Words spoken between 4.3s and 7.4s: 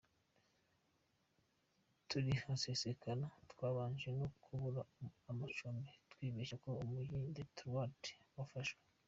kubura amacumbi twibeshya ko Umujyi wa